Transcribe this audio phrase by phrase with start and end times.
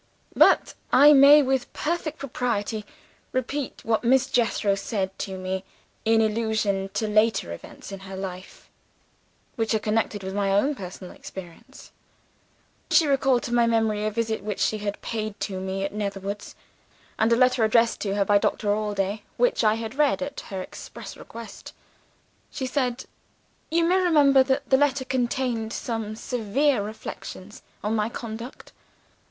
[0.35, 2.87] "But I may with perfect propriety
[3.31, 5.63] repeat what Miss Jethro said to me,
[6.05, 8.67] in allusion to later events in her life
[9.57, 11.91] which are connected with my own personal experience.
[12.89, 16.55] She recalled to my memory a visit which she had paid to me at Netherwoods,
[17.19, 20.63] and a letter addressed to her by Doctor Allday, which I had read at her
[20.63, 21.73] express request.
[22.49, 23.05] "She said,
[23.69, 28.71] 'You may remember that the letter contained some severe reflections on my conduct.